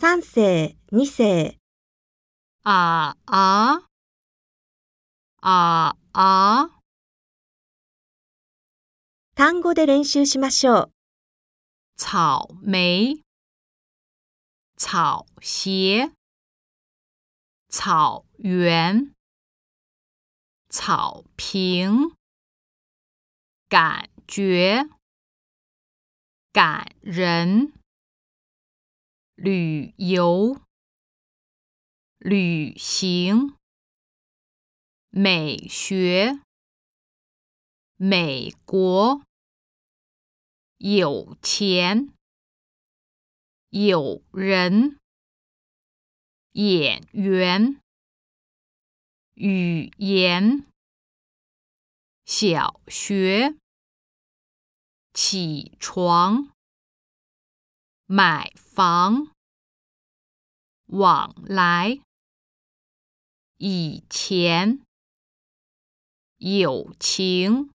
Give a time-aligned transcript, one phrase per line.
[0.00, 1.58] 三世、二世。
[2.64, 3.80] ああ、
[5.42, 6.70] ああ。
[9.34, 10.92] 単語で練習しましょう。
[11.98, 13.20] 草莓、
[14.78, 16.10] 草鞋、
[17.68, 19.02] 草原、
[20.70, 22.14] 草坪、
[23.68, 24.82] 感觉、
[26.54, 27.74] 感人。
[29.42, 30.60] 旅游、
[32.18, 33.56] 旅行、
[35.08, 36.38] 美学、
[37.96, 39.22] 美国、
[40.76, 42.12] 有钱、
[43.70, 44.98] 有人、
[46.52, 47.80] 演员、
[49.36, 50.66] 语言、
[52.26, 53.54] 小学、
[55.14, 56.52] 起床、
[58.04, 59.28] 买房。
[60.92, 62.00] 往来，
[63.58, 64.80] 以前，
[66.38, 67.70] 友情。